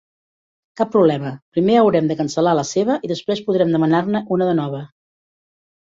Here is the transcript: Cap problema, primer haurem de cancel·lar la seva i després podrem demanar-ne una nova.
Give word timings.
Cap 0.79 0.89
problema, 0.93 1.33
primer 1.57 1.75
haurem 1.81 2.09
de 2.11 2.17
cancel·lar 2.23 2.55
la 2.61 2.65
seva 2.71 2.97
i 3.09 3.13
després 3.15 3.45
podrem 3.51 3.77
demanar-ne 3.77 4.23
una 4.37 4.49
nova. 4.65 4.85